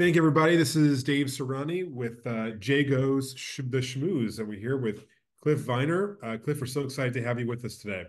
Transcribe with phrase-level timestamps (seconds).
[0.00, 0.56] Thank you, everybody.
[0.56, 5.04] This is Dave Serrani with uh, Goes Sh- The Schmooze, and we're here with
[5.42, 6.16] Cliff Viner.
[6.22, 8.04] Uh, Cliff, we're so excited to have you with us today.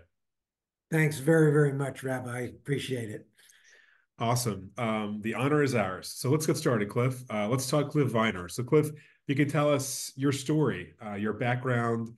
[0.90, 2.44] Thanks very, very much, Rabbi.
[2.44, 3.26] Appreciate it.
[4.18, 4.70] Awesome.
[4.78, 6.08] Um, the honor is ours.
[6.08, 7.24] So let's get started, Cliff.
[7.30, 8.48] Uh, let's talk Cliff Viner.
[8.48, 8.88] So, Cliff,
[9.26, 12.08] you can tell us your story, uh, your background.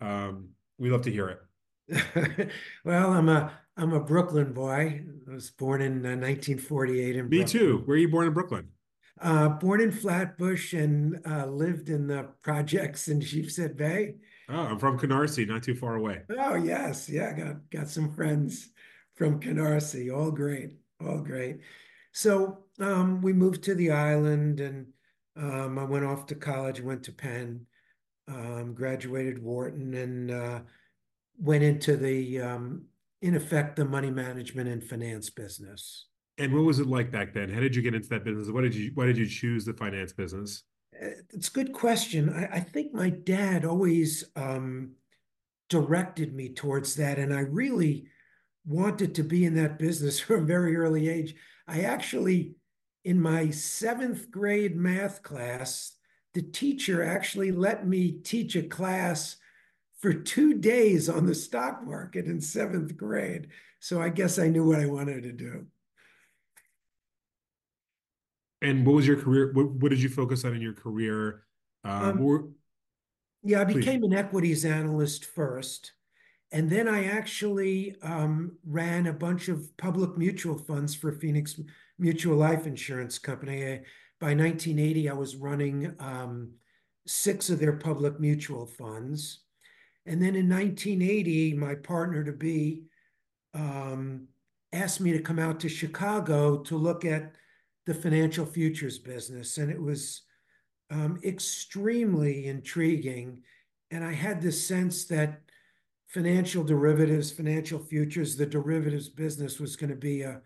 [0.00, 1.40] Um, we love to hear
[1.88, 2.52] it.
[2.84, 5.02] well, I'm a I'm a Brooklyn boy.
[5.28, 7.46] I was born in uh, 1948 in Me Brooklyn.
[7.48, 7.82] too.
[7.84, 8.68] Where are you born in Brooklyn?
[9.20, 14.16] Uh, born in Flatbush and uh, lived in the projects in Sheepshead Bay.
[14.48, 16.22] Oh, I'm from Canarsie, not too far away.
[16.36, 18.70] Oh yes, yeah, got got some friends
[19.14, 20.14] from Canarsie.
[20.14, 21.60] All great, all great.
[22.12, 24.86] So um, we moved to the island, and
[25.36, 26.80] um, I went off to college.
[26.80, 27.66] Went to Penn,
[28.28, 30.60] um, graduated Wharton, and uh,
[31.38, 32.86] went into the um,
[33.22, 36.06] in effect the money management and finance business.
[36.38, 37.48] And what was it like back then?
[37.48, 38.50] How did you get into that business?
[38.50, 40.64] What did you why did you choose the finance business?
[41.00, 42.28] Uh, it's a good question.
[42.28, 44.92] I, I think my dad always um,
[45.68, 48.06] directed me towards that, and I really
[48.66, 51.34] wanted to be in that business from a very early age.
[51.66, 52.56] I actually,
[53.04, 55.92] in my seventh grade math class,
[56.34, 59.36] the teacher actually let me teach a class
[60.00, 63.48] for two days on the stock market in seventh grade.
[63.78, 65.66] So I guess I knew what I wanted to do.
[68.64, 69.52] And what was your career?
[69.52, 71.42] What, what did you focus on in your career?
[71.84, 72.54] Um, um,
[73.42, 74.12] yeah, I became please.
[74.12, 75.92] an equities analyst first.
[76.50, 81.60] And then I actually um, ran a bunch of public mutual funds for Phoenix
[81.98, 83.66] Mutual Life Insurance Company.
[83.66, 83.76] I,
[84.18, 86.52] by 1980, I was running um,
[87.06, 89.40] six of their public mutual funds.
[90.06, 92.84] And then in 1980, my partner to be
[93.52, 94.28] um,
[94.72, 97.34] asked me to come out to Chicago to look at
[97.86, 100.22] the financial futures business, and it was
[100.90, 103.42] um, extremely intriguing.
[103.90, 105.40] And I had this sense that
[106.06, 110.40] financial derivatives, financial futures, the derivatives business was going to be a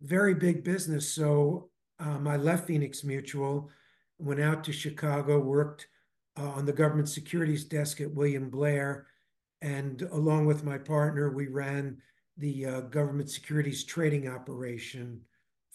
[0.00, 1.12] very big business.
[1.12, 3.70] So um, I left Phoenix Mutual,
[4.18, 5.88] went out to Chicago, worked
[6.38, 9.06] uh, on the government securities desk at William Blair,
[9.62, 11.96] and along with my partner, we ran
[12.36, 15.20] the uh, government securities trading operation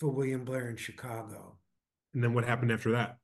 [0.03, 1.55] for William Blair in Chicago.
[2.13, 3.19] And then what happened after that?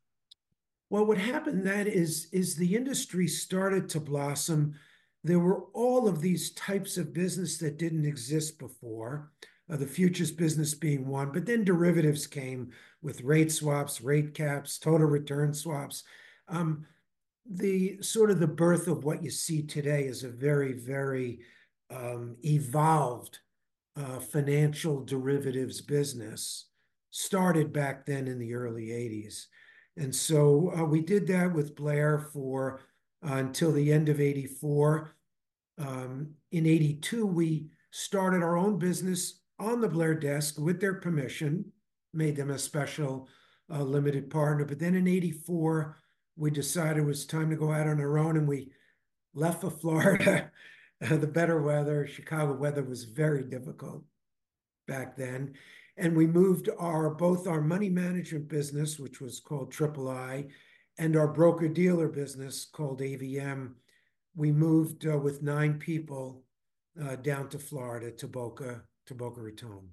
[0.90, 4.75] Well, what happened that is is the industry started to blossom.
[5.22, 9.29] There were all of these types of business that didn't exist before,
[9.69, 14.79] uh, the futures business being one, but then derivatives came with rate swaps, rate caps,
[14.79, 16.06] total return swaps.
[16.47, 16.85] Um,
[17.45, 21.39] the sort of the birth of what you see today is a very, very
[21.89, 23.39] um, evolved
[23.97, 26.69] uh, financial derivatives business
[27.11, 29.45] started back then in the early 80s.
[29.97, 32.81] And so uh, we did that with Blair for
[33.27, 35.15] uh, until the end of 84.
[35.77, 41.65] Um, in 82, we started our own business on the Blair desk with their permission,
[42.13, 43.27] made them a special
[43.73, 44.65] uh, limited partner.
[44.65, 45.97] But then in 84,
[46.37, 48.71] we decided it was time to go out on our own and we
[49.33, 50.51] left for Florida.
[51.01, 54.03] the better weather, Chicago weather was very difficult
[54.87, 55.53] back then
[55.99, 60.45] and we moved our both our money management business, which was called Triple I,
[60.97, 63.73] and our broker dealer business called AVM.
[64.35, 66.43] We moved uh, with nine people
[67.01, 69.89] uh, down to Florida to Boca to Boca Raton.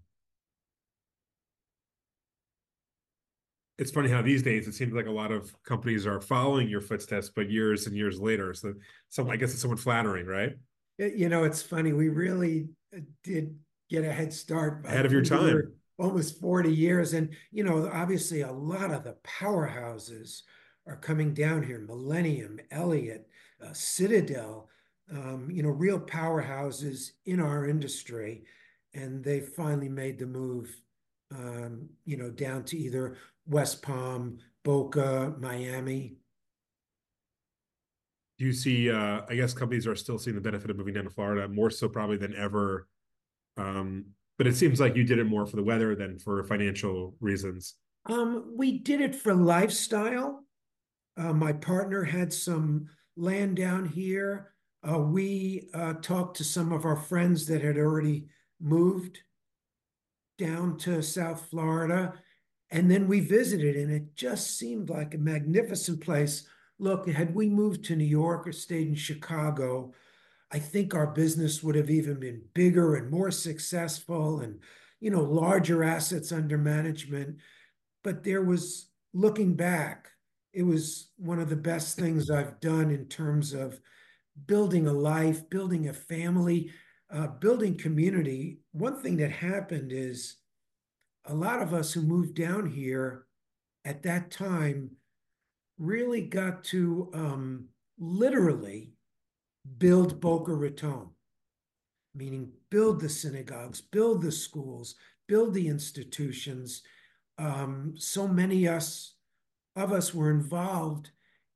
[3.78, 6.81] It's funny how these days it seems like a lot of companies are following your
[6.81, 8.55] footsteps, but years and years later.
[8.55, 8.75] So,
[9.11, 10.53] some I guess it's somewhat flattering, right?
[10.99, 11.93] You know, it's funny.
[11.93, 13.59] We really uh, did
[13.91, 17.12] get a head start ahead of your time almost 40 years.
[17.12, 20.43] And, you know, obviously a lot of the powerhouses
[20.87, 23.29] are coming down here Millennium, Elliott,
[23.65, 24.69] uh, Citadel,
[25.11, 28.45] um, you know, real powerhouses in our industry.
[28.95, 30.75] And they finally made the move,
[31.34, 33.16] um, you know, down to either
[33.47, 36.16] West Palm, Boca, Miami.
[38.39, 41.04] Do you see, uh, I guess companies are still seeing the benefit of moving down
[41.04, 42.87] to Florida more so probably than ever
[43.57, 44.07] um,
[44.38, 47.74] but it seems like you did it more for the weather than for financial reasons.
[48.06, 50.44] Um, we did it for lifestyle.
[51.16, 52.86] Uh, my partner had some
[53.16, 54.53] land down here.
[54.88, 58.27] Uh, we uh, talked to some of our friends that had already
[58.60, 59.21] moved
[60.38, 62.12] down to South Florida.
[62.71, 66.47] And then we visited, and it just seemed like a magnificent place.
[66.78, 69.92] Look, had we moved to New York or stayed in Chicago,
[70.53, 74.60] I think our business would have even been bigger and more successful and,
[75.01, 77.39] you know, larger assets under management.
[78.04, 80.09] But there was looking back,
[80.53, 83.81] it was one of the best things I've done in terms of
[84.47, 86.71] building a life, building a family,
[87.10, 88.60] uh, building community.
[88.72, 90.37] One thing that happened is
[91.25, 93.27] a lot of us who moved down here
[93.84, 94.91] at that time
[95.78, 97.66] really got to um,
[97.98, 98.93] literally
[99.78, 101.09] build Boca Raton,
[102.15, 104.95] meaning build the synagogues, build the schools,
[105.27, 106.83] build the institutions.
[107.39, 109.15] Um, so many us
[109.74, 111.10] of us were involved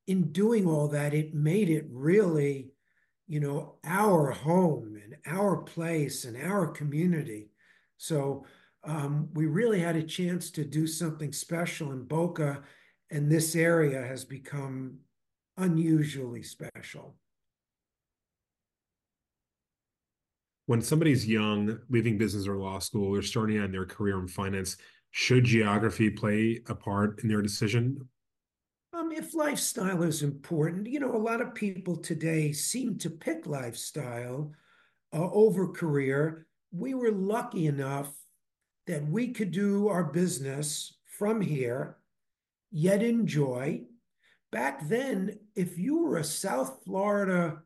[0.06, 1.14] in doing all that.
[1.14, 2.70] It made it really,
[3.26, 7.50] you know, our home and our place and our community.
[7.96, 8.44] So
[8.84, 12.62] um, we really had a chance to do something special in Boca,
[13.10, 14.98] and this area has become
[15.56, 17.16] unusually special.
[20.70, 24.28] When somebody's young, leaving business or law school, or starting out in their career in
[24.28, 24.76] finance,
[25.10, 28.08] should geography play a part in their decision?
[28.92, 33.48] Um, if lifestyle is important, you know, a lot of people today seem to pick
[33.48, 34.52] lifestyle
[35.12, 36.46] uh, over career.
[36.70, 38.12] We were lucky enough
[38.86, 41.96] that we could do our business from here,
[42.70, 43.86] yet enjoy.
[44.52, 47.60] Back then, if you were a South Florida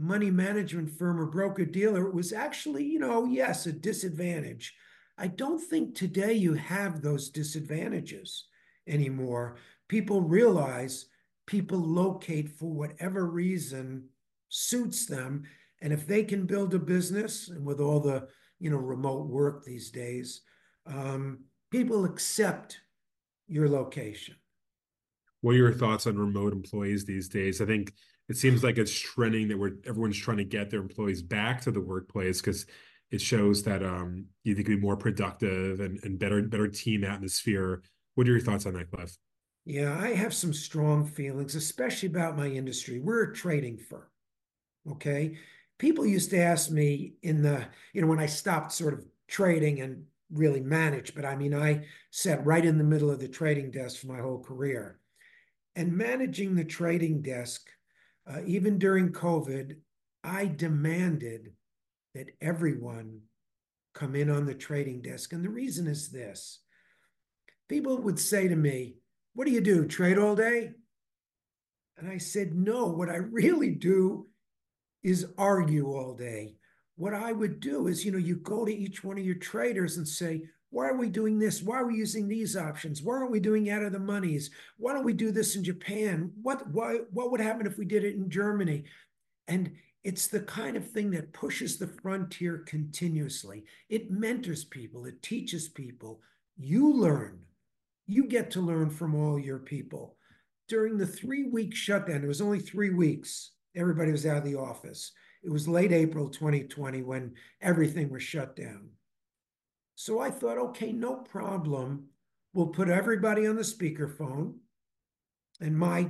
[0.00, 4.74] money management firm or broker dealer, it was actually, you know, yes, a disadvantage.
[5.18, 8.46] I don't think today you have those disadvantages
[8.88, 9.56] anymore.
[9.88, 11.04] People realize
[11.46, 14.08] people locate for whatever reason
[14.48, 15.42] suits them.
[15.82, 19.64] And if they can build a business, and with all the you know remote work
[19.64, 20.40] these days,
[20.86, 22.80] um, people accept
[23.48, 24.36] your location.
[25.42, 27.60] What are your thoughts on remote employees these days?
[27.60, 27.92] I think
[28.30, 31.72] it seems like it's trending that we're everyone's trying to get their employees back to
[31.72, 32.64] the workplace because
[33.10, 37.82] it shows that um, you can be more productive and, and better better team atmosphere.
[38.14, 39.16] What are your thoughts on that, Cliff?
[39.66, 43.00] Yeah, I have some strong feelings, especially about my industry.
[43.00, 44.06] We're a trading firm.
[44.88, 45.36] Okay.
[45.78, 49.80] People used to ask me in the, you know, when I stopped sort of trading
[49.80, 53.70] and really manage, but I mean, I sat right in the middle of the trading
[53.70, 55.00] desk for my whole career.
[55.74, 57.68] And managing the trading desk
[58.28, 59.76] uh, even during COVID,
[60.22, 61.52] I demanded
[62.14, 63.20] that everyone
[63.94, 65.32] come in on the trading desk.
[65.32, 66.60] And the reason is this
[67.68, 68.96] people would say to me,
[69.34, 69.86] What do you do?
[69.86, 70.72] Trade all day?
[71.96, 74.26] And I said, No, what I really do
[75.02, 76.56] is argue all day.
[76.96, 79.96] What I would do is, you know, you go to each one of your traders
[79.96, 81.62] and say, why are we doing this?
[81.62, 83.02] Why are we using these options?
[83.02, 84.50] Why aren't we doing out of the monies?
[84.76, 86.30] Why don't we do this in Japan?
[86.42, 88.84] What why what would happen if we did it in Germany?
[89.48, 89.72] And
[90.04, 93.64] it's the kind of thing that pushes the frontier continuously.
[93.88, 96.20] It mentors people, it teaches people.
[96.56, 97.40] You learn.
[98.06, 100.16] You get to learn from all your people.
[100.68, 104.56] During the three week shutdown, it was only three weeks, everybody was out of the
[104.56, 105.12] office.
[105.42, 108.90] It was late April 2020 when everything was shut down.
[110.00, 112.06] So I thought, okay, no problem.
[112.54, 114.54] We'll put everybody on the speakerphone.
[115.60, 116.08] And my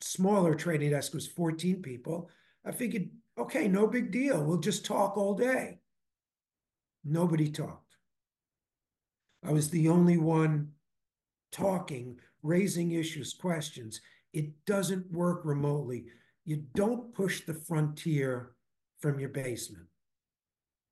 [0.00, 2.30] smaller trading desk was 14 people.
[2.64, 4.42] I figured, okay, no big deal.
[4.42, 5.80] We'll just talk all day.
[7.04, 7.98] Nobody talked.
[9.44, 10.68] I was the only one
[11.52, 14.00] talking, raising issues, questions.
[14.32, 16.06] It doesn't work remotely.
[16.46, 18.52] You don't push the frontier
[18.98, 19.88] from your basement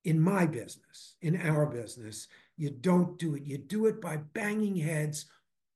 [0.06, 3.42] in my business, in our business, you don't do it.
[3.42, 5.26] You do it by banging heads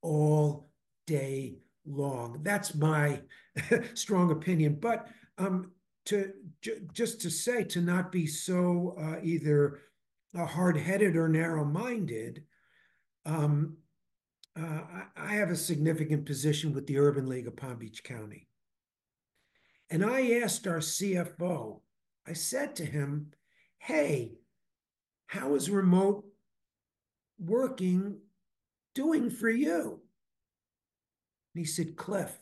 [0.03, 0.71] all
[1.09, 2.39] day long.
[2.43, 3.23] That's my
[3.95, 4.79] strong opinion.
[4.81, 5.73] But um,
[6.07, 6.33] to
[6.93, 9.81] just to say to not be so uh, either
[10.39, 12.45] uh, hard-headed or narrow-minded.
[13.27, 13.79] Um,
[14.57, 14.83] uh,
[15.17, 18.47] I have a significant position with the Urban League of Palm Beach County.
[19.91, 21.81] And I asked our CFO,
[22.29, 23.33] I said to him,
[23.81, 24.33] hey,
[25.27, 26.25] how is remote
[27.39, 28.19] working
[28.95, 30.01] doing for you?
[31.55, 32.33] And he said, Cliff,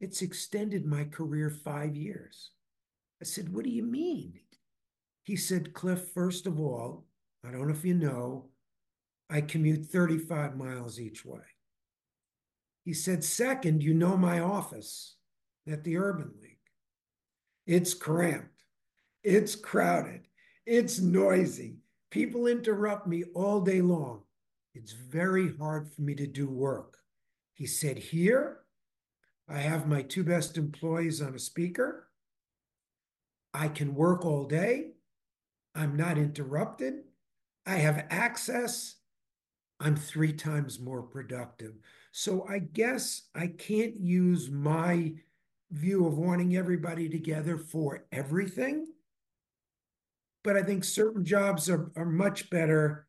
[0.00, 2.50] it's extended my career five years.
[3.20, 4.40] I said, What do you mean?
[5.22, 7.04] He said, Cliff, first of all,
[7.46, 8.48] I don't know if you know,
[9.30, 11.44] I commute 35 miles each way.
[12.84, 15.16] He said, Second, you know my office
[15.70, 16.58] at the Urban League.
[17.66, 18.61] It's cramped.
[19.22, 20.26] It's crowded.
[20.66, 21.76] It's noisy.
[22.10, 24.22] People interrupt me all day long.
[24.74, 26.98] It's very hard for me to do work.
[27.52, 28.58] He said, Here,
[29.48, 32.08] I have my two best employees on a speaker.
[33.54, 34.92] I can work all day.
[35.74, 37.04] I'm not interrupted.
[37.66, 38.96] I have access.
[39.78, 41.74] I'm three times more productive.
[42.12, 45.12] So I guess I can't use my
[45.70, 48.86] view of wanting everybody together for everything.
[50.44, 53.06] But I think certain jobs are, are much better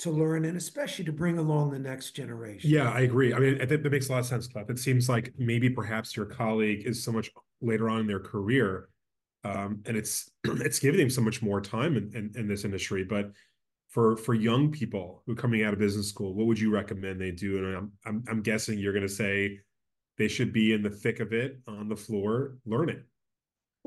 [0.00, 2.70] to learn and especially to bring along the next generation.
[2.70, 3.34] Yeah, I agree.
[3.34, 4.70] I mean, that, that makes a lot of sense, Cliff.
[4.70, 8.88] It seems like maybe perhaps your colleague is so much later on in their career,
[9.44, 13.04] um, and it's it's giving them so much more time in, in, in this industry.
[13.04, 13.32] But
[13.88, 17.20] for for young people who are coming out of business school, what would you recommend
[17.20, 17.58] they do?
[17.58, 19.60] And I'm I'm, I'm guessing you're going to say
[20.16, 23.02] they should be in the thick of it on the floor learning.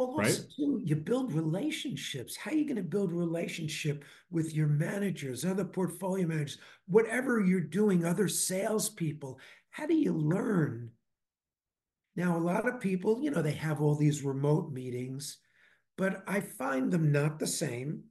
[0.02, 0.30] Well, right?
[0.30, 2.36] also too, you build relationships.
[2.36, 7.40] How are you going to build a relationship with your managers, other portfolio managers, whatever
[7.40, 9.40] you're doing, other salespeople?
[9.70, 10.90] How do you learn?
[12.16, 15.38] Now, a lot of people, you know, they have all these remote meetings,
[16.00, 18.06] but I find them not the same.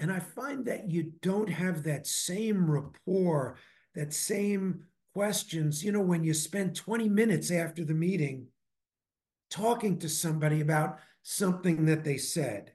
[0.00, 3.56] And I find that you don't have that same rapport,
[3.94, 5.84] that same questions.
[5.84, 8.48] You know, when you spend 20 minutes after the meeting
[9.54, 12.72] talking to somebody about something that they said.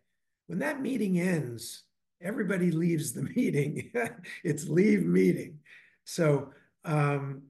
[0.48, 1.83] When that meeting ends,
[2.21, 3.91] everybody leaves the meeting.
[4.43, 5.59] it's leave meeting.
[6.05, 6.51] So
[6.86, 7.43] um,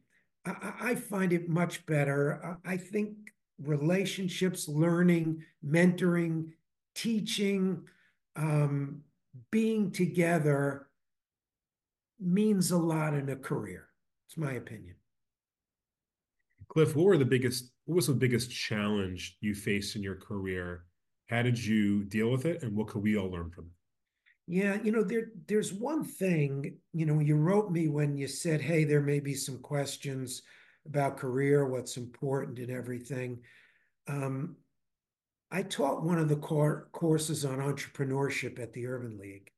[0.46, 2.58] I, I, find it much better.
[2.66, 3.14] I, I think
[3.62, 6.50] relationships, learning, mentoring,
[6.96, 7.84] teaching,
[8.36, 9.02] um,
[9.52, 10.88] being together
[12.20, 13.90] means a lot in a career.
[14.28, 14.96] It's my opinion.
[16.68, 20.86] Cliff, what were the biggest what was the biggest challenge you faced in your career?
[21.28, 23.72] How did you deal with it and what could we all learn from it?
[24.46, 28.62] Yeah, you know, there there's one thing, you know, you wrote me when you said,
[28.62, 30.44] hey, there may be some questions
[30.86, 33.40] about career, what's important and everything.
[34.08, 34.58] Um,
[35.50, 39.50] I taught one of the core courses on entrepreneurship at the Urban League.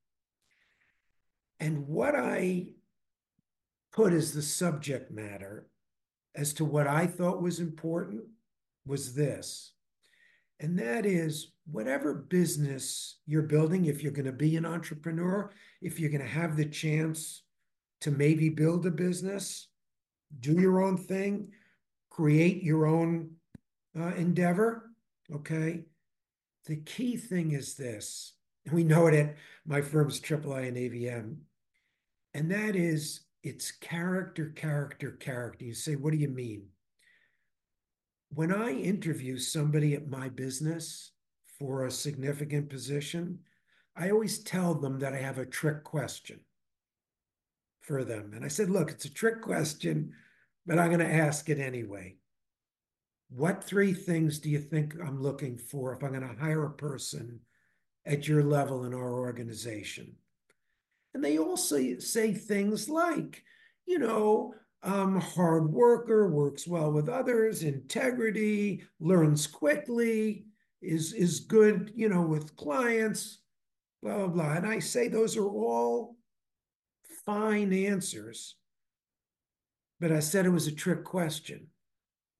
[1.60, 2.68] And what I
[3.92, 5.68] put as the subject matter
[6.34, 8.22] as to what I thought was important
[8.86, 9.72] was this.
[10.60, 15.98] And that is whatever business you're building, if you're going to be an entrepreneur, if
[15.98, 17.42] you're going to have the chance
[18.00, 19.68] to maybe build a business,
[20.40, 21.48] do your own thing,
[22.10, 23.30] create your own
[23.98, 24.90] uh, endeavor,
[25.34, 25.82] okay?
[26.66, 28.34] The key thing is this,
[28.70, 29.36] we know it at
[29.66, 31.36] my firm's III and AVM,
[32.34, 35.64] and that is it's character, character, character.
[35.64, 36.66] You say, what do you mean?
[38.30, 41.10] When I interview somebody at my business
[41.58, 43.40] for a significant position,
[43.96, 46.40] I always tell them that I have a trick question
[47.80, 48.32] for them.
[48.34, 50.12] And I said, look, it's a trick question,
[50.64, 52.16] but I'm going to ask it anyway.
[53.28, 56.70] What three things do you think I'm looking for if I'm going to hire a
[56.70, 57.40] person
[58.06, 60.14] at your level in our organization?
[61.14, 63.42] And they also say things like,
[63.86, 70.46] you know, um, hard worker, works well with others, integrity, learns quickly,
[70.80, 73.38] is is good, you know, with clients,
[74.02, 74.52] blah blah blah.
[74.54, 76.16] And I say those are all
[77.24, 78.56] fine answers,
[80.00, 81.68] but I said it was a trick question,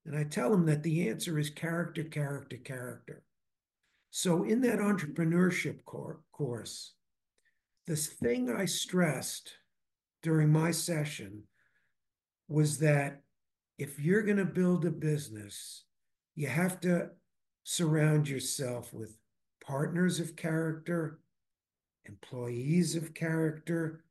[0.05, 3.23] and I tell them that the answer is character, character, character.
[4.11, 6.95] So in that entrepreneurship cor- course,
[7.87, 9.55] this thing I stressed
[10.23, 11.43] during my session
[12.49, 13.23] was that
[13.79, 15.85] if you're going to build a business,
[16.35, 17.11] you have to
[17.65, 19.17] surround yourself with
[19.65, 21.21] partners of character,
[22.05, 24.05] employees of character,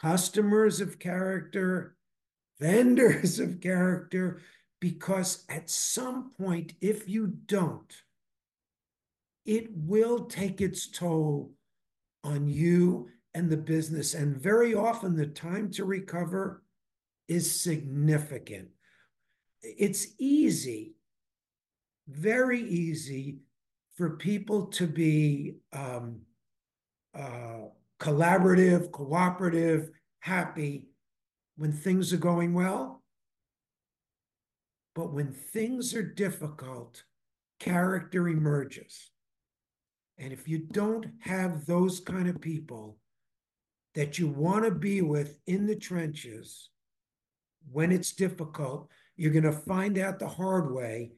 [0.00, 1.96] customers of character,
[2.60, 4.40] vendors of character,
[4.80, 8.02] because at some point, if you don't,
[9.44, 11.52] it will take its toll
[12.26, 14.14] on you and the business.
[14.14, 16.62] And very often the time to recover
[17.28, 18.68] is significant.
[19.62, 20.94] It's easy,
[22.08, 23.38] very easy
[23.96, 26.20] for people to be um,
[27.14, 27.68] uh,
[27.98, 29.90] collaborative, cooperative,
[30.20, 30.86] happy
[31.56, 33.02] when things are going well.
[34.94, 37.02] But when things are difficult,
[37.60, 39.10] character emerges.
[40.18, 42.98] And if you don't have those kind of people
[43.94, 46.70] that you want to be with in the trenches
[47.70, 51.12] when it's difficult, you're going to find out the hard way.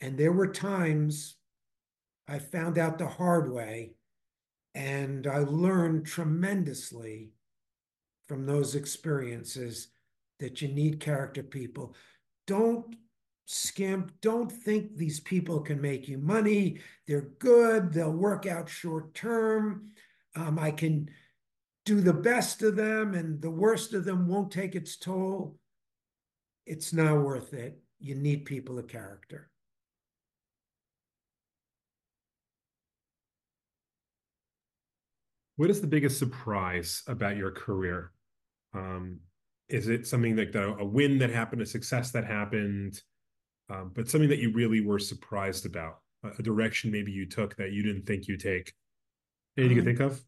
[0.00, 1.36] And there were times
[2.26, 3.92] I found out the hard way,
[4.74, 7.32] and I learned tremendously
[8.26, 9.88] from those experiences
[10.40, 11.94] that you need character people.
[12.46, 12.96] Don't
[13.46, 14.12] skimp.
[14.20, 16.78] Don't think these people can make you money.
[17.06, 17.92] They're good.
[17.92, 19.90] They'll work out short term.
[20.36, 21.10] Um, I can
[21.84, 25.58] do the best of them and the worst of them won't take its toll,
[26.66, 27.78] it's not worth it.
[28.00, 29.50] You need people of character.
[35.56, 38.12] What is the biggest surprise about your career?
[38.72, 39.20] Um,
[39.68, 43.00] is it something like the, a win that happened, a success that happened,
[43.74, 45.98] um, but something that you really were surprised about,
[46.38, 48.72] a, direction maybe you took that you didn't think you'd take?
[49.56, 50.24] Anything um, you think of?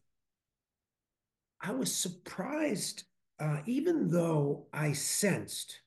[1.61, 3.03] I was surprised,
[3.39, 5.81] uh, even though I sensed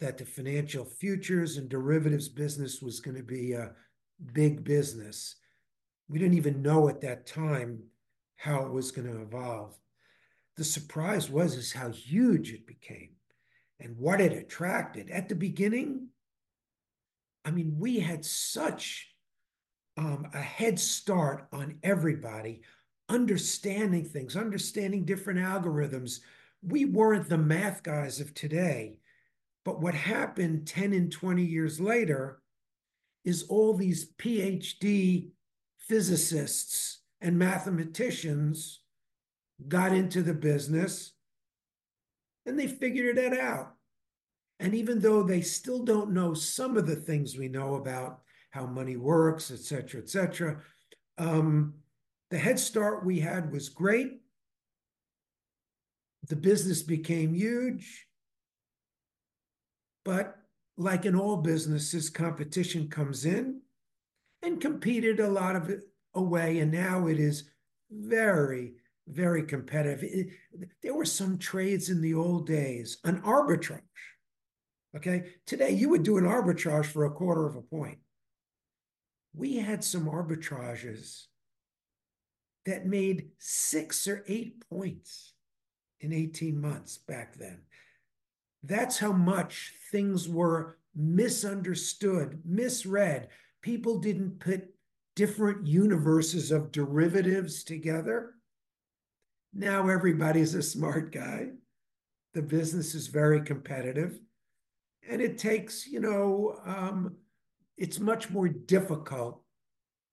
[0.00, 3.72] that the financial futures and derivatives business was going to be a
[4.32, 5.36] big business.
[6.08, 7.84] We didn't even know at that time
[8.36, 9.78] how it was going to evolve.
[10.56, 13.10] The surprise was is how huge it became
[13.78, 15.10] and what it attracted.
[15.10, 16.08] At the beginning,
[17.44, 19.12] I mean, we had such
[19.96, 22.62] um, a head start on everybody,
[23.08, 26.20] understanding things, understanding different algorithms.
[26.62, 28.98] We weren't the math guys of today.
[29.64, 32.40] But what happened 10 and 20 years later
[33.24, 35.30] is all these PhD
[35.78, 38.80] physicists and mathematicians
[39.68, 41.12] got into the business
[42.46, 43.74] and they figured it out.
[44.62, 48.20] And even though they still don't know some of the things we know about
[48.52, 50.62] how money works, et cetera, et cetera,
[51.18, 51.74] um,
[52.30, 54.20] the head start we had was great.
[56.28, 58.06] The business became huge.
[60.04, 60.36] But
[60.76, 63.62] like in all businesses, competition comes in
[64.42, 65.80] and competed a lot of it
[66.14, 66.60] away.
[66.60, 67.50] And now it is
[67.90, 68.74] very,
[69.08, 70.04] very competitive.
[70.04, 70.28] It,
[70.84, 73.80] there were some trades in the old days, an arbitrage.
[74.96, 75.24] Okay.
[75.46, 77.98] Today, you would do an arbitrage for a quarter of a point.
[79.34, 81.24] We had some arbitrages
[82.66, 85.32] that made six or eight points
[86.00, 87.62] in 18 months back then.
[88.62, 93.28] That's how much things were misunderstood, misread.
[93.62, 94.68] People didn't put
[95.16, 98.34] different universes of derivatives together.
[99.54, 101.48] Now everybody's a smart guy.
[102.34, 104.18] The business is very competitive.
[105.08, 107.16] And it takes, you know, um,
[107.76, 109.42] it's much more difficult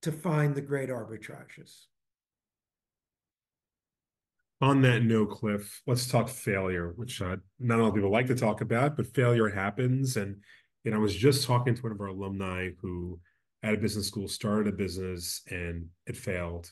[0.02, 1.86] to find the great arbitrages.
[4.62, 8.62] On that note, Cliff, let's talk failure, which uh, not all people like to talk
[8.62, 10.17] about, but failure happens.
[10.17, 10.38] And
[10.84, 13.19] you know, I was just talking to one of our alumni who
[13.63, 16.71] at a business school started a business and it failed,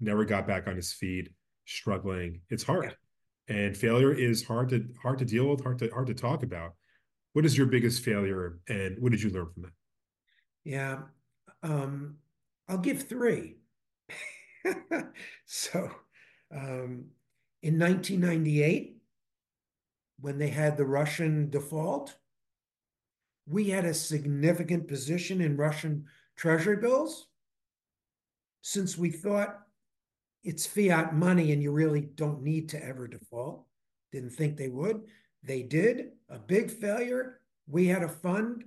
[0.00, 1.28] never got back on his feet,
[1.64, 2.40] struggling.
[2.50, 2.96] It's hard,
[3.48, 3.56] yeah.
[3.56, 6.72] and failure is hard to hard to deal with, hard to hard to talk about.
[7.32, 9.70] What is your biggest failure, and what did you learn from it?
[10.64, 10.98] Yeah,
[11.62, 12.16] um,
[12.68, 13.56] I'll give three.
[15.46, 15.90] so.
[16.54, 17.06] Um,
[17.62, 18.96] in 1998,
[20.20, 22.16] when they had the Russian default,
[23.46, 27.26] we had a significant position in Russian treasury bills.
[28.62, 29.60] Since we thought
[30.44, 33.64] it's fiat money and you really don't need to ever default,
[34.12, 35.02] didn't think they would.
[35.42, 36.12] They did.
[36.28, 37.40] A big failure.
[37.66, 38.64] We had a fund.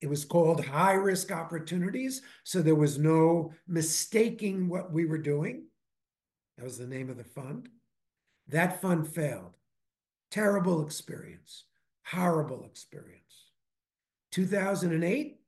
[0.00, 2.22] It was called High Risk Opportunities.
[2.44, 5.64] So there was no mistaking what we were doing.
[6.56, 7.68] That was the name of the fund.
[8.48, 9.56] That fund failed.
[10.30, 11.64] Terrible experience,
[12.04, 13.22] horrible experience.
[14.32, 15.38] 2008,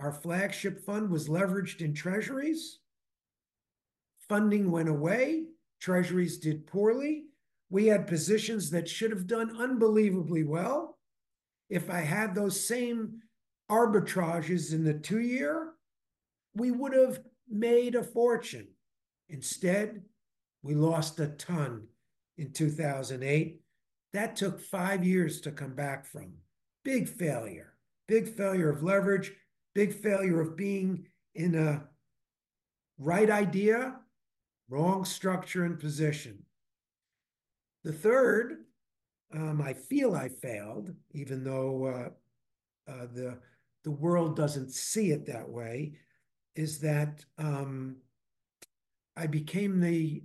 [0.00, 2.80] our flagship fund was leveraged in treasuries.
[4.28, 5.44] Funding went away.
[5.80, 7.25] Treasuries did poorly.
[7.68, 10.98] We had positions that should have done unbelievably well.
[11.68, 13.22] If I had those same
[13.70, 15.72] arbitrages in the two year,
[16.54, 18.68] we would have made a fortune.
[19.28, 20.02] Instead,
[20.62, 21.86] we lost a ton
[22.38, 23.60] in 2008.
[24.12, 26.34] That took five years to come back from.
[26.84, 27.74] Big failure,
[28.06, 29.32] big failure of leverage,
[29.74, 31.84] big failure of being in a
[32.98, 33.96] right idea,
[34.68, 36.45] wrong structure and position.
[37.86, 38.64] The third,
[39.32, 43.38] um, I feel I failed, even though uh, uh, the
[43.84, 45.92] the world doesn't see it that way,
[46.56, 47.98] is that um,
[49.16, 50.24] I became the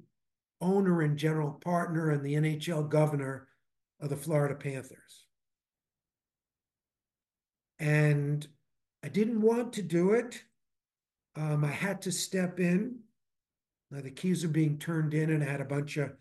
[0.59, 3.47] owner and general partner and the NHL governor
[3.99, 5.27] of the Florida Panthers.
[7.77, 8.47] And
[9.03, 10.43] I didn't want to do it.
[11.35, 13.01] Um, I had to step in.
[13.91, 16.11] Now, the keys are being turned in, and I had a bunch of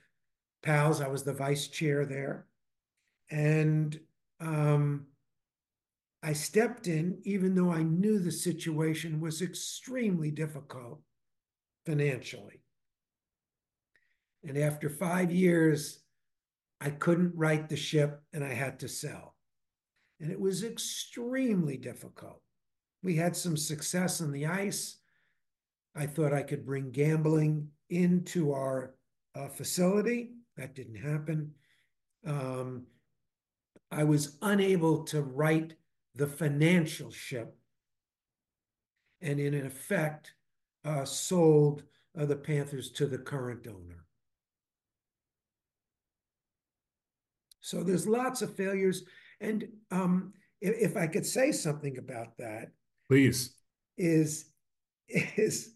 [0.63, 1.01] pals.
[1.01, 2.47] I was the vice chair there.
[3.31, 3.99] And
[4.41, 5.07] um,
[6.23, 11.01] I stepped in, even though I knew the situation was extremely difficult
[11.87, 12.61] financially.
[14.45, 16.01] And after five years,
[16.81, 19.35] I couldn't right the ship and I had to sell.
[20.21, 22.43] And it was extremely difficult.
[23.03, 24.99] We had some success on the ice.
[25.95, 28.95] I thought I could bring gambling into our
[29.35, 30.33] uh, facility.
[30.57, 31.53] That didn't happen.
[32.27, 32.87] Um,
[33.91, 35.75] I was unable to right
[36.15, 37.57] the financial ship
[39.21, 40.35] and in effect
[40.85, 41.83] uh, sold
[42.19, 44.05] uh, the Panthers to the current owner.
[47.61, 49.05] So there's lots of failures.
[49.41, 52.71] And um, if, if I could say something about that,
[53.09, 53.55] please,
[53.97, 54.47] is
[55.09, 55.75] is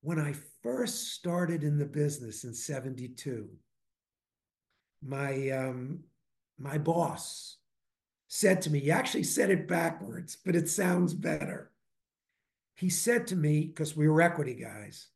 [0.00, 3.48] when I first started in the business in 72,
[5.04, 6.00] my um,
[6.58, 7.56] my boss
[8.28, 11.70] said to me, he actually said it backwards, but it sounds better.
[12.74, 15.08] He said to me, because we were equity guys,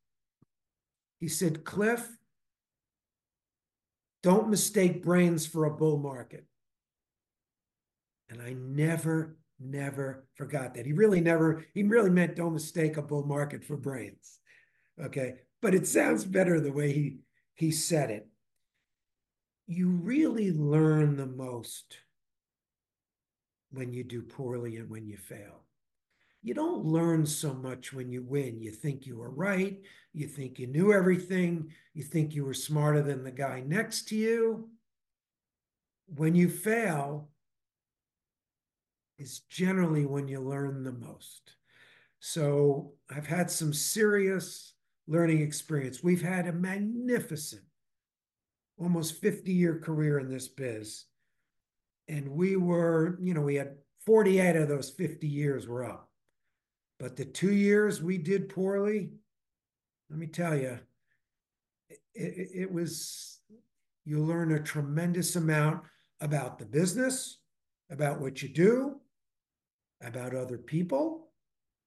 [1.18, 2.08] he said, Cliff,
[4.22, 6.44] don't mistake brains for a bull market.
[8.30, 10.86] And I never, never forgot that.
[10.86, 14.38] He really never, he really meant don't mistake a bull market for brains.
[15.02, 15.36] Okay.
[15.60, 17.18] But it sounds better the way he
[17.54, 18.28] he said it.
[19.68, 21.98] You really learn the most
[23.70, 25.62] when you do poorly and when you fail.
[26.42, 28.60] You don't learn so much when you win.
[28.60, 29.78] You think you were right.
[30.12, 31.70] You think you knew everything.
[31.94, 34.70] You think you were smarter than the guy next to you.
[36.16, 37.28] When you fail,
[39.18, 41.56] is generally when you learn the most.
[42.20, 44.74] So I've had some serious
[45.06, 46.02] learning experience.
[46.02, 47.62] We've had a magnificent,
[48.78, 51.04] almost 50 year career in this biz.
[52.08, 56.08] And we were, you know, we had 48 of those 50 years were up.
[56.98, 59.10] But the two years we did poorly,
[60.10, 60.78] let me tell you,
[61.90, 63.38] it, it, it was,
[64.04, 65.82] you learn a tremendous amount
[66.20, 67.38] about the business,
[67.90, 69.00] about what you do,
[70.02, 71.28] about other people,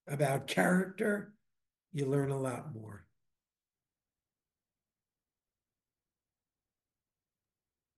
[0.08, 1.34] about character.
[1.93, 3.06] You learn a lot more.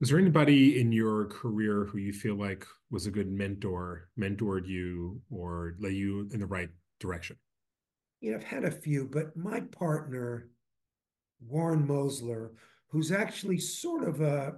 [0.03, 4.67] Was there anybody in your career who you feel like was a good mentor, mentored
[4.67, 6.67] you, or led you in the right
[6.99, 7.37] direction?
[8.19, 10.49] You know, I've had a few, but my partner,
[11.47, 12.49] Warren Mosler,
[12.89, 14.55] who's actually sort of a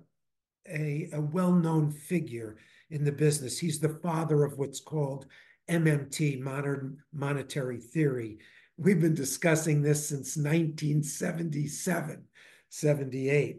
[0.68, 2.58] a, a well-known figure
[2.90, 3.60] in the business.
[3.60, 5.28] He's the father of what's called
[5.70, 8.40] MMT, modern monetary theory.
[8.78, 12.24] We've been discussing this since 1977,
[12.70, 13.58] 78.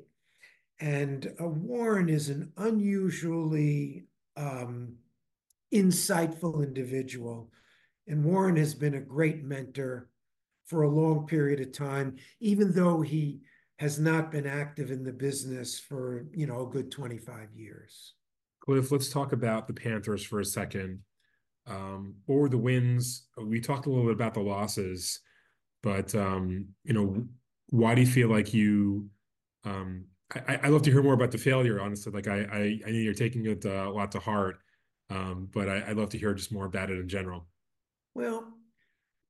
[0.80, 4.04] And uh, Warren is an unusually
[4.36, 4.94] um,
[5.72, 7.50] insightful individual.
[8.06, 10.10] And Warren has been a great mentor
[10.66, 13.40] for a long period of time, even though he
[13.78, 18.14] has not been active in the business for, you know, a good 25 years.
[18.60, 21.00] Cliff, let's talk about the Panthers for a second.
[21.66, 23.26] Um, were the wins?
[23.36, 25.20] We talked a little bit about the losses,
[25.82, 27.26] but um, you know,
[27.70, 29.08] why do you feel like you
[29.64, 32.12] um, I, I love to hear more about the failure, honestly.
[32.12, 34.58] Like I, I, I know you're taking it uh, a lot to heart,
[35.08, 37.46] um, but I, I'd love to hear just more about it in general.
[38.14, 38.52] Well,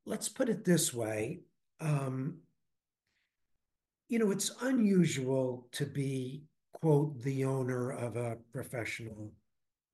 [0.06, 1.40] let's put it this way.
[1.80, 2.38] Um,
[4.08, 9.32] you know, it's unusual to be, quote, the owner of a professional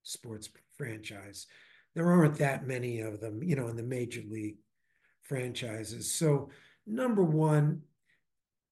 [0.02, 1.46] sports franchise.
[1.94, 4.58] There aren't that many of them, you know, in the major league
[5.22, 6.12] franchises.
[6.12, 6.50] So,
[6.86, 7.82] number one,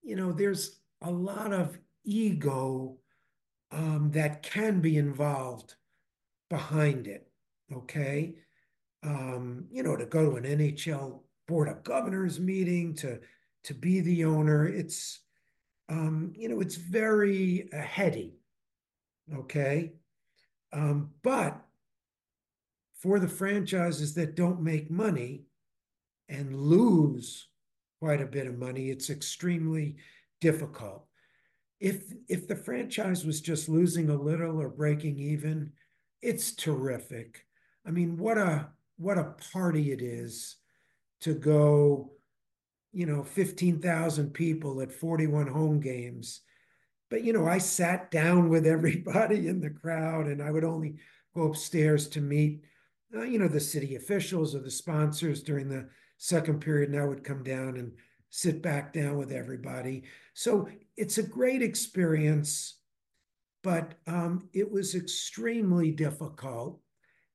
[0.02, 2.96] you know, there's a lot of ego
[3.72, 5.74] um, that can be involved
[6.48, 7.28] behind it.
[7.72, 8.34] Okay.
[9.02, 13.20] Um, you know, to go to an NHL board of governors meeting, to
[13.64, 15.20] to be the owner, it's
[15.88, 18.34] um, you know, it's very uh, heady.
[19.34, 19.92] Okay.
[20.72, 21.60] Um, but
[22.94, 25.44] for the franchises that don't make money
[26.28, 27.48] and lose
[28.00, 29.96] quite a bit of money, it's extremely
[30.40, 31.06] difficult
[31.80, 35.72] if if the franchise was just losing a little or breaking even,
[36.22, 37.46] it's terrific.
[37.86, 40.56] I mean, what a what a party it is
[41.22, 42.12] to go,
[42.92, 46.42] you know, 15,000 people at 41 home games.
[47.08, 50.96] But you know, I sat down with everybody in the crowd and I would only
[51.34, 52.62] go upstairs to meet
[53.14, 55.88] uh, you know, the city officials or the sponsors during the
[56.18, 57.92] second period and I would come down and
[58.30, 60.04] sit back down with everybody.
[60.34, 62.78] So it's a great experience,
[63.62, 66.80] but um, it was extremely difficult.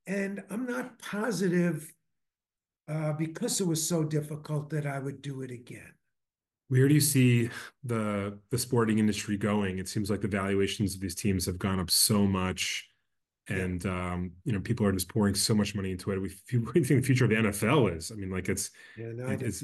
[0.07, 1.93] And I'm not positive
[2.87, 5.91] uh, because it was so difficult that I would do it again.
[6.67, 7.49] Where do you see
[7.83, 9.77] the the sporting industry going?
[9.77, 12.87] It seems like the valuations of these teams have gone up so much,
[13.47, 14.13] and yeah.
[14.13, 16.19] um, you know people are just pouring so much money into it.
[16.19, 16.31] We,
[16.73, 18.11] we think the future of the NFL is.
[18.11, 19.63] I mean, like it's yeah, no, it, it's.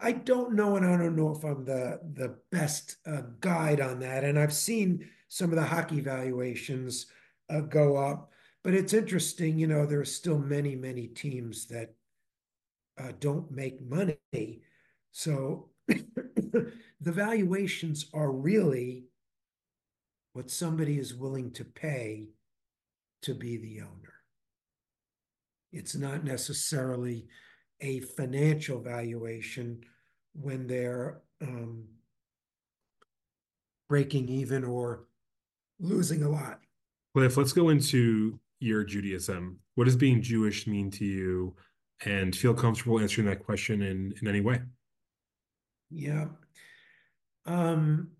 [0.00, 4.00] I don't know, and I don't know if I'm the the best uh, guide on
[4.00, 4.24] that.
[4.24, 7.06] And I've seen some of the hockey valuations
[7.50, 8.32] uh, go up,
[8.64, 9.58] but it's interesting.
[9.58, 11.94] You know, there are still many many teams that
[12.98, 14.62] uh, don't make money,
[15.12, 19.04] so the valuations are really
[20.32, 22.28] what somebody is willing to pay
[23.22, 24.14] to be the owner.
[25.72, 27.26] It's not necessarily
[27.80, 29.80] a financial valuation
[30.34, 31.84] when they're um,
[33.88, 35.06] breaking even or
[35.78, 36.60] losing a lot.
[37.14, 39.58] Cliff, let's go into your Judaism.
[39.74, 41.56] What does being Jewish mean to you?
[42.06, 44.60] And feel comfortable answering that question in, in any way.
[45.90, 46.26] Yeah.
[47.44, 48.12] Um,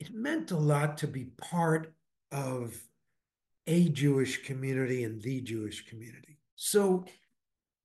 [0.00, 1.92] it meant a lot to be part
[2.32, 2.74] of
[3.68, 6.38] a Jewish community and the Jewish community.
[6.56, 7.04] So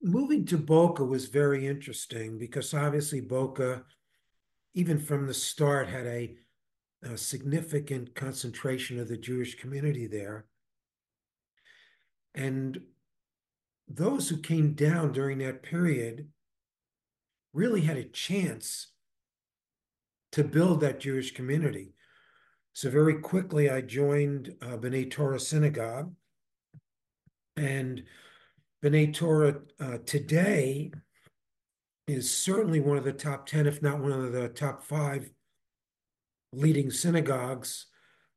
[0.01, 3.83] moving to Boca was very interesting because obviously Boca,
[4.73, 6.35] even from the start, had a,
[7.03, 10.45] a significant concentration of the Jewish community there.
[12.35, 12.79] And
[13.87, 16.27] those who came down during that period
[17.53, 18.87] really had a chance
[20.33, 21.93] to build that Jewish community.
[22.73, 26.13] So very quickly, I joined uh, B'nai Torah Synagogue.
[27.55, 28.03] And
[28.83, 30.91] B'nai Torah uh, today
[32.07, 35.29] is certainly one of the top 10, if not one of the top five
[36.53, 37.87] leading synagogues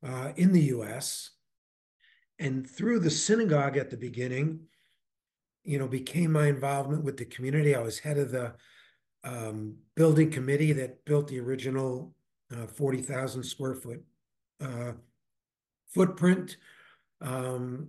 [0.07, 1.31] uh, in the US.
[2.39, 4.61] And through the synagogue at the beginning,
[5.63, 7.75] you know, became my involvement with the community.
[7.75, 8.55] I was head of the
[9.23, 12.15] um, building committee that built the original
[12.51, 14.03] uh, 40,000 square foot
[14.63, 14.93] uh,
[15.93, 16.57] footprint.
[17.21, 17.89] Um,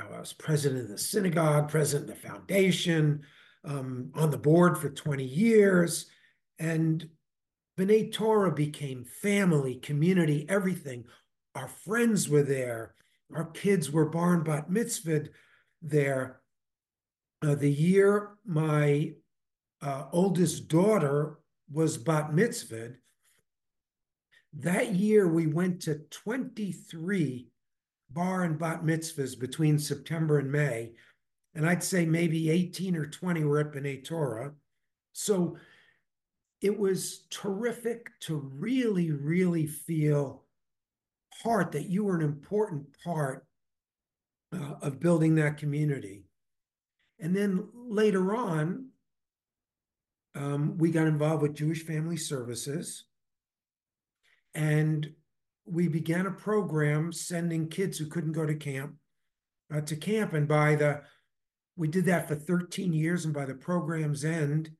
[0.00, 3.22] I was president of the synagogue, president of the foundation,
[3.64, 6.06] um, on the board for 20 years.
[6.58, 7.08] And
[7.78, 11.04] B'nai Torah became family, community, everything.
[11.54, 12.94] Our friends were there.
[13.34, 15.28] Our kids were barn bat mitzvahed
[15.82, 16.40] there.
[17.42, 19.12] Uh, the year my
[19.80, 21.38] uh, oldest daughter
[21.70, 22.96] was bat mitzvahed,
[24.54, 27.48] that year we went to 23
[28.10, 30.92] bar and bat mitzvahs between September and May.
[31.54, 34.52] And I'd say maybe 18 or 20 were at B'nai Torah.
[35.12, 35.56] So
[36.60, 40.44] it was terrific to really, really feel
[41.42, 43.46] part that you were an important part
[44.52, 46.24] uh, of building that community.
[47.20, 48.88] And then later on,
[50.34, 53.04] um, we got involved with Jewish Family Services.
[54.54, 55.12] And
[55.70, 58.94] we began a program sending kids who couldn't go to camp
[59.74, 60.32] uh, to camp.
[60.32, 61.02] And by the,
[61.76, 63.24] we did that for 13 years.
[63.24, 64.70] And by the program's end,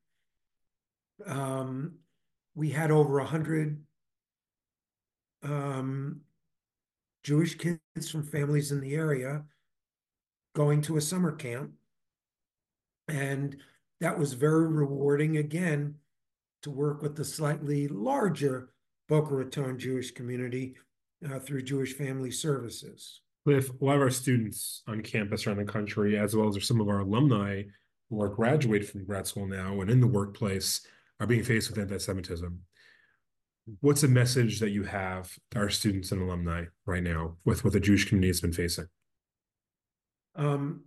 [1.26, 1.94] um,
[2.54, 3.82] we had over 100
[5.42, 6.20] um,
[7.22, 9.44] Jewish kids from families in the area
[10.54, 11.72] going to a summer camp.
[13.06, 13.56] And
[14.00, 15.96] that was very rewarding again
[16.62, 18.70] to work with the slightly larger
[19.08, 20.76] Boca Raton Jewish community
[21.28, 23.20] uh, through Jewish Family Services.
[23.46, 26.80] With a lot of our students on campus around the country, as well as some
[26.80, 27.62] of our alumni
[28.10, 30.86] who are graduated from grad school now and in the workplace,
[31.20, 32.60] are being faced with anti-Semitism.
[33.80, 37.72] What's a message that you have to our students and alumni right now with what
[37.72, 38.86] the Jewish community has been facing?
[40.36, 40.84] Um,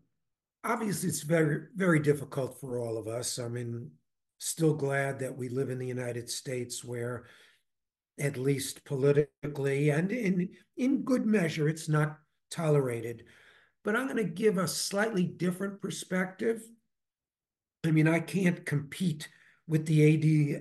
[0.63, 3.89] obviously it's very very difficult for all of us i mean
[4.37, 7.25] still glad that we live in the united states where
[8.19, 12.19] at least politically and in in good measure it's not
[12.49, 13.23] tolerated
[13.83, 16.61] but i'm going to give a slightly different perspective
[17.85, 19.29] i mean i can't compete
[19.67, 20.17] with the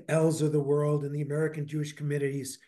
[0.08, 2.58] adls of the world and the american jewish committees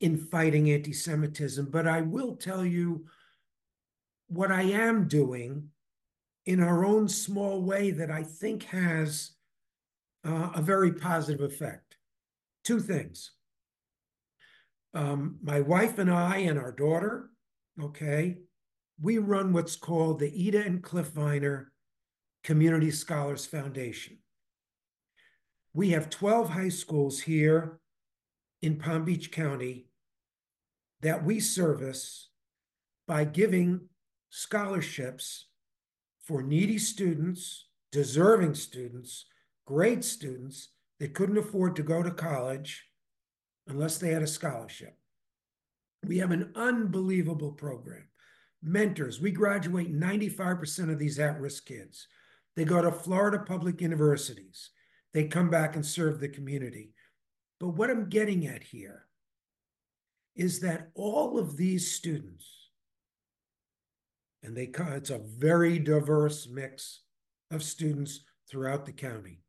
[0.00, 3.04] in fighting anti-semitism but i will tell you
[4.28, 5.68] what i am doing
[6.46, 9.32] in our own small way that I think has
[10.26, 11.96] uh, a very positive effect.
[12.64, 13.32] Two things.
[14.94, 17.30] Um, my wife and I and our daughter,
[17.80, 18.38] okay,
[19.00, 21.72] we run what's called the Ida and Cliff Viner
[22.44, 24.18] Community Scholars Foundation.
[25.72, 27.80] We have 12 high schools here
[28.60, 29.86] in Palm Beach County
[31.00, 32.28] that we service
[33.08, 33.88] by giving
[34.30, 35.46] scholarships
[36.20, 39.24] for needy students, deserving students,
[39.66, 40.68] great students
[41.00, 42.84] that couldn't afford to go to college
[43.66, 44.96] unless they had a scholarship.
[46.04, 48.08] We have an unbelievable program.
[48.62, 52.06] Mentors, we graduate 95% of these at risk kids.
[52.54, 54.70] They go to Florida public universities.
[55.12, 56.92] They come back and serve the community.
[57.60, 59.06] But what I'm getting at here
[60.34, 62.46] is that all of these students,
[64.42, 67.02] and they come, it's a very diverse mix
[67.50, 68.20] of students
[68.50, 69.42] throughout the county.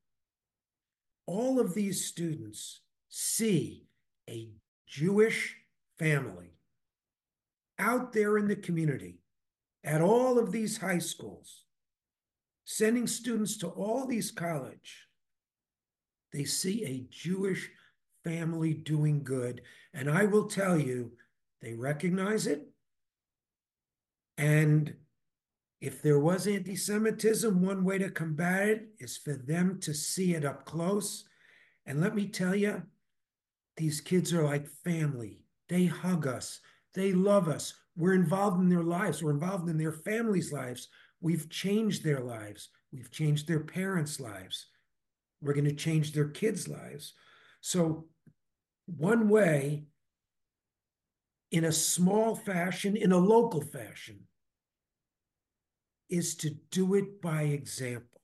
[1.25, 3.87] All of these students see
[4.29, 4.49] a
[4.87, 5.55] Jewish
[5.97, 6.53] family
[7.79, 9.19] out there in the community
[9.83, 11.63] at all of these high schools,
[12.65, 15.07] sending students to all these college.
[16.31, 17.69] They see a Jewish
[18.23, 19.61] family doing good.
[19.93, 21.11] And I will tell you,
[21.61, 22.67] they recognize it.
[24.37, 24.95] And
[25.81, 30.33] if there was anti Semitism, one way to combat it is for them to see
[30.33, 31.25] it up close.
[31.85, 32.83] And let me tell you,
[33.77, 35.43] these kids are like family.
[35.69, 36.59] They hug us,
[36.93, 37.73] they love us.
[37.95, 40.89] We're involved in their lives, we're involved in their families' lives.
[41.21, 44.67] We've changed their lives, we've changed their parents' lives.
[45.41, 47.13] We're going to change their kids' lives.
[47.59, 48.05] So
[48.85, 49.85] one way
[51.51, 54.21] in a small fashion, in a local fashion,
[56.09, 58.21] is to do it by example.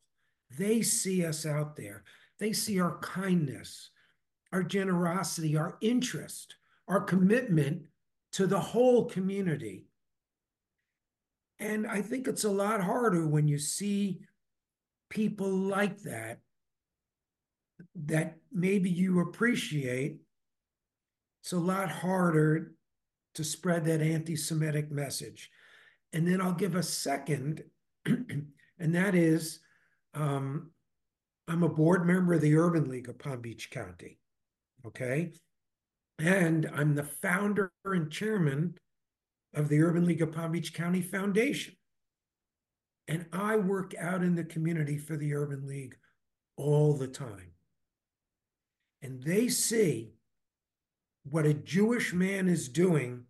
[0.58, 2.04] They see us out there.
[2.40, 3.90] They see our kindness,
[4.52, 6.56] our generosity, our interest,
[6.88, 7.84] our commitment
[8.34, 9.86] to the whole community.
[11.60, 14.22] And I think it's a lot harder when you see
[15.10, 16.40] people like that,
[17.96, 20.20] that maybe you appreciate
[21.42, 22.74] it's a lot harder
[23.36, 25.50] to spread that anti Semitic message.
[26.14, 27.64] And then I'll give a second,
[28.06, 29.60] and that is
[30.14, 30.72] um,
[31.48, 34.19] I'm a board member of the Urban League of Palm Beach County.
[34.86, 35.32] Okay.
[36.20, 38.76] And I'm the founder and chairman
[39.54, 41.76] of the Urban League of Palm Beach County Foundation.
[43.08, 45.96] And I work out in the community for the Urban League
[46.58, 47.54] all the time.
[49.02, 50.14] And they see
[51.24, 53.24] what a Jewish man is doing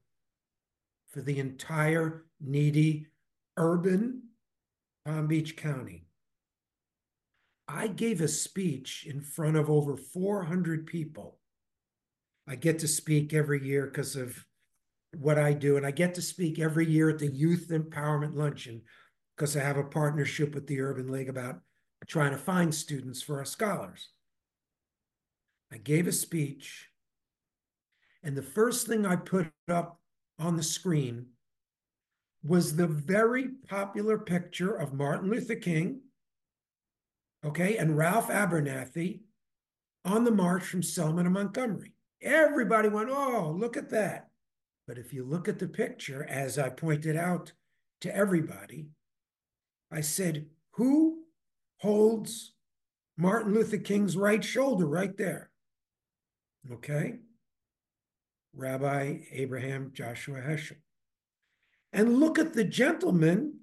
[1.08, 3.08] for the entire needy
[3.58, 4.24] urban
[5.06, 6.06] Palm Beach County.
[7.68, 11.39] I gave a speech in front of over 400 people.
[12.50, 14.44] I get to speak every year because of
[15.18, 18.82] what I do, and I get to speak every year at the Youth Empowerment Luncheon
[19.38, 21.62] because I have a partnership with the Urban League about
[22.08, 24.10] trying to find students for our scholars.
[25.72, 26.90] I gave a speech
[28.24, 30.00] and the first thing I put up
[30.38, 31.28] on the screen
[32.44, 36.02] was the very popular picture of Martin Luther King,
[37.46, 39.22] okay, and Ralph Abernathy
[40.06, 41.94] on the march from Selma to Montgomery.
[42.22, 44.30] Everybody went, oh, look at that.
[44.88, 47.54] But if you look at the picture, as I pointed out
[48.02, 48.88] to everybody,
[49.92, 51.24] I said, who
[51.78, 52.54] holds
[53.18, 55.52] Martin Luther King's right shoulder right there?
[56.72, 57.20] Okay.
[58.54, 60.78] Rabbi Abraham Joshua Heschel.
[61.94, 63.60] And look at the gentleman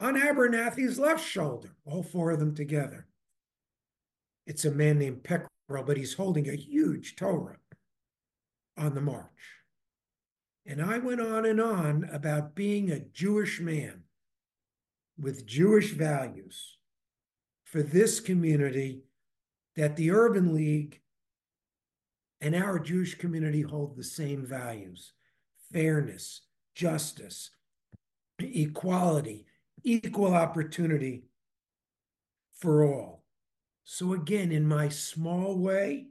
[0.00, 3.06] on Abernathy's left shoulder, all four of them together.
[4.46, 7.58] It's a man named Peckrell, but he's holding a huge Torah
[8.76, 9.30] on the march.
[10.66, 14.02] And I went on and on about being a Jewish man
[15.18, 16.78] with Jewish values
[17.64, 19.02] for this community
[19.76, 21.00] that the Urban League
[22.40, 25.12] and our Jewish community hold the same values
[25.72, 26.42] fairness,
[26.74, 27.50] justice,
[28.38, 29.46] equality,
[29.82, 31.24] equal opportunity
[32.58, 33.15] for all.
[33.88, 36.08] So, again, in my small way,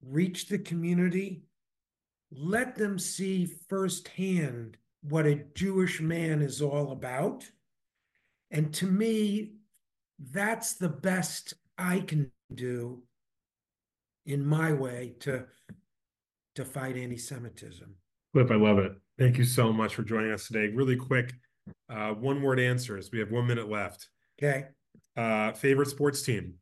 [0.00, 1.42] reach the community,
[2.30, 7.44] let them see firsthand what a Jewish man is all about.
[8.52, 9.54] And to me,
[10.30, 13.02] that's the best I can do
[14.24, 15.46] in my way to
[16.54, 17.96] to fight anti-Semitism.
[18.32, 18.92] Cliff, I love it.
[19.18, 20.68] Thank you so much for joining us today.
[20.68, 21.32] Really quick,
[21.88, 23.10] uh, one word answers.
[23.12, 24.08] We have one minute left.
[24.40, 24.66] Okay.
[25.16, 26.54] Uh, favorite sports team?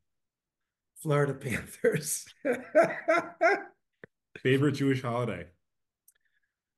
[1.02, 2.26] Florida Panthers.
[4.38, 5.46] favorite Jewish holiday?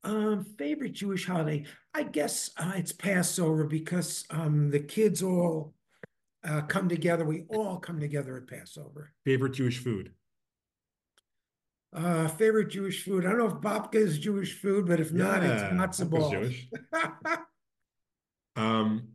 [0.02, 1.66] Um, favorite Jewish holiday?
[1.94, 5.74] I guess uh, it's Passover because um, the kids all
[6.44, 7.24] uh, come together.
[7.24, 9.12] We all come together at Passover.
[9.24, 10.12] Favorite Jewish food?
[11.92, 13.26] Uh, favorite Jewish food.
[13.26, 16.30] I don't know if babka is Jewish food, but if not, it's matzo ball.
[16.30, 16.68] Jewish.
[18.56, 19.08] um,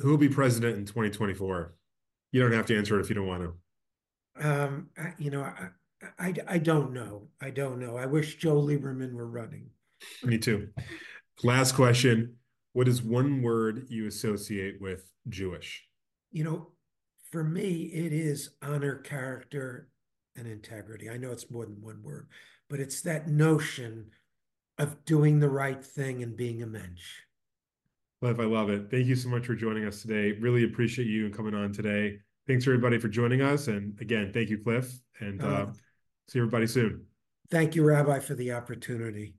[0.00, 1.74] who will be president in 2024?
[2.32, 3.54] You don't have to answer it if you don't want to.
[4.40, 5.68] Um, I, you know, I,
[6.18, 7.28] I, I don't know.
[7.40, 7.96] I don't know.
[7.96, 9.70] I wish Joe Lieberman were running.
[10.22, 10.68] Me too.
[11.42, 12.36] Last question.
[12.72, 15.84] What is one word you associate with Jewish?
[16.32, 16.68] You know,
[17.30, 19.88] for me, it is honor, character,
[20.36, 21.08] and integrity.
[21.08, 22.28] I know it's more than one word,
[22.68, 24.10] but it's that notion
[24.78, 27.04] of doing the right thing and being a mensch.
[28.20, 28.90] Cliff, I love it.
[28.90, 30.32] Thank you so much for joining us today.
[30.32, 32.18] Really appreciate you coming on today.
[32.46, 33.68] Thanks everybody for joining us.
[33.68, 34.92] And again, thank you, Cliff.
[35.20, 35.66] And uh, uh,
[36.28, 37.06] see everybody soon.
[37.50, 39.34] Thank you, Rabbi, for the opportunity.